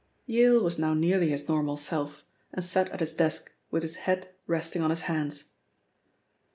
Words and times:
Yale 0.25 0.63
was 0.63 0.79
now 0.79 0.95
nearly 0.95 1.29
his 1.29 1.47
normal 1.47 1.77
self, 1.77 2.25
and 2.51 2.65
sat 2.65 2.89
at 2.89 3.01
his 3.01 3.13
desk 3.13 3.53
with 3.69 3.83
his 3.83 3.97
head 3.97 4.29
resting 4.47 4.81
on 4.81 4.89
his 4.89 5.01
hands. 5.01 5.51